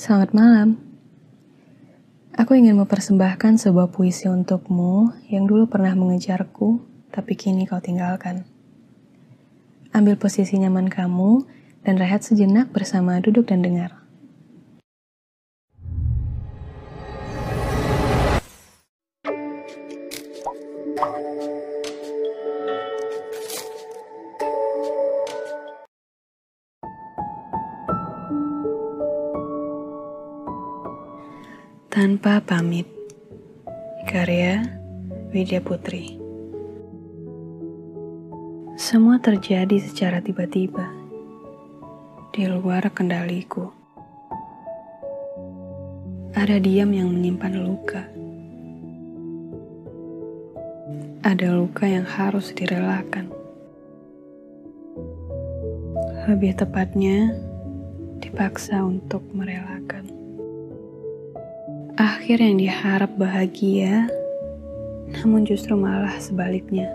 [0.00, 0.80] Selamat malam.
[2.32, 6.80] Aku ingin mempersembahkan sebuah puisi untukmu yang dulu pernah mengejarku,
[7.12, 8.48] tapi kini kau tinggalkan.
[9.92, 11.44] Ambil posisi nyaman kamu
[11.84, 14.00] dan rehat sejenak bersama duduk dan dengar.
[32.00, 32.88] Tanpa pamit.
[34.08, 34.64] Karya
[35.36, 36.16] Widya Putri.
[38.80, 40.88] Semua terjadi secara tiba-tiba.
[42.32, 43.68] Di luar kendaliku.
[46.32, 48.08] Ada diam yang menyimpan luka.
[51.20, 53.28] Ada luka yang harus direlakan.
[56.32, 57.36] Lebih tepatnya
[58.24, 60.19] Dipaksa untuk merelakan
[62.20, 64.04] Akhir yang diharap bahagia,
[65.08, 66.92] namun justru malah sebaliknya.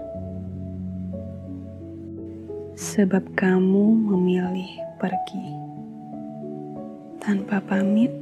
[2.77, 4.69] Sebab kamu memilih
[5.01, 5.49] pergi
[7.17, 8.13] tanpa pamit,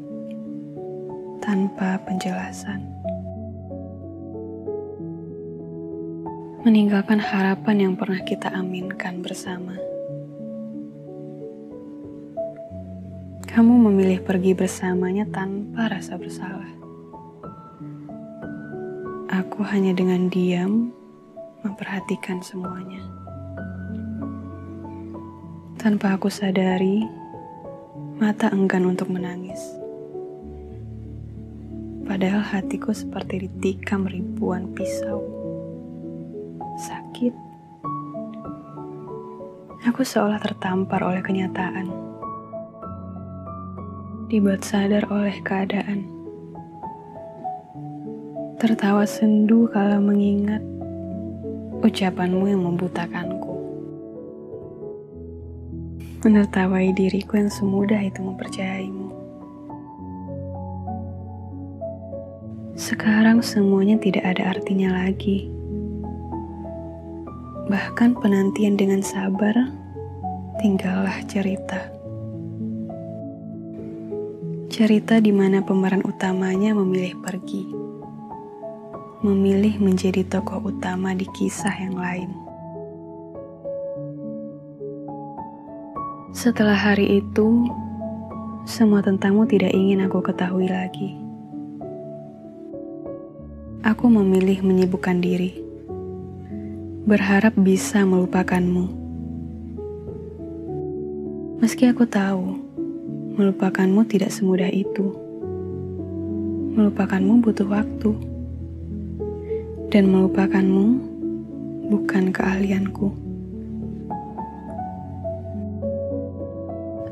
[1.43, 2.79] tanpa penjelasan.
[6.63, 9.75] Meninggalkan harapan yang pernah kita aminkan bersama.
[13.43, 16.92] Kamu memilih pergi bersamanya tanpa rasa bersalah.
[19.33, 20.93] Aku hanya dengan diam
[21.65, 23.01] memperhatikan semuanya.
[25.81, 27.01] Tanpa aku sadari,
[28.21, 29.57] mata enggan untuk menangis.
[32.05, 35.25] Padahal hatiku seperti ditikam ribuan pisau.
[36.77, 37.33] Sakit.
[39.89, 41.89] Aku seolah tertampar oleh kenyataan
[44.29, 46.12] dibuat sadar oleh keadaan.
[48.63, 50.63] Tertawa sendu kalau mengingat
[51.83, 53.59] ucapanmu yang membutakanku.
[56.23, 59.11] Menertawai diriku yang semudah itu mempercayaimu.
[62.79, 65.51] Sekarang semuanya tidak ada artinya lagi.
[67.67, 69.59] Bahkan penantian dengan sabar
[70.63, 71.91] tinggallah cerita.
[74.71, 77.82] Cerita di mana pemeran utamanya memilih pergi,
[79.23, 82.29] memilih menjadi tokoh utama di kisah yang lain.
[86.35, 87.71] Setelah hari itu,
[88.67, 91.15] semua tentangmu tidak ingin aku ketahui lagi.
[93.87, 95.55] Aku memilih menyibukkan diri,
[97.07, 99.01] berharap bisa melupakanmu.
[101.63, 102.63] Meski aku tahu
[103.33, 105.09] Melupakanmu tidak semudah itu.
[106.77, 108.13] Melupakanmu butuh waktu.
[109.93, 110.85] Dan melupakanmu
[111.93, 113.13] bukan keahlianku.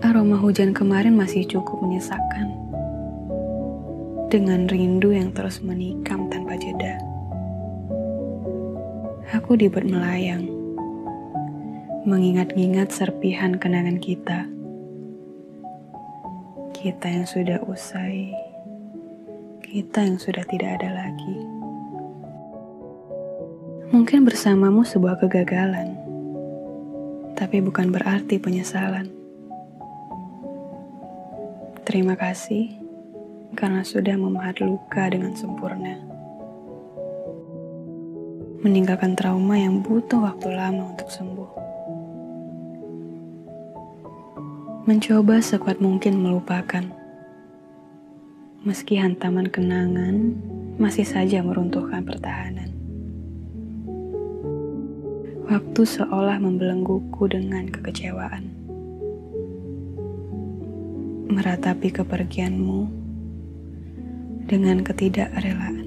[0.02, 2.50] Aroma hujan kemarin masih cukup menyesakkan.
[4.34, 6.98] Dengan rindu yang terus menikam tanpa jeda.
[9.38, 10.50] Aku dibuat melayang.
[12.10, 14.50] Mengingat-ingat serpihan kenangan kita
[16.82, 18.34] kita yang sudah usai,
[19.62, 21.61] kita yang sudah tidak ada lagi.
[23.92, 25.94] Mungkin bersamamu sebuah kegagalan,
[27.36, 29.12] tapi bukan berarti penyesalan.
[31.84, 32.72] Terima kasih
[33.54, 36.00] karena sudah memahat luka dengan sempurna.
[38.64, 41.62] Meninggalkan trauma yang butuh waktu lama untuk sembuh.
[44.82, 46.82] mencoba sekuat mungkin melupakan.
[48.66, 50.34] Meski hantaman kenangan
[50.82, 52.81] masih saja meruntuhkan pertahanan.
[55.52, 58.56] Waktu seolah membelengguku dengan kekecewaan.
[61.28, 62.88] Meratapi kepergianmu
[64.48, 65.81] dengan ketidakrelaan.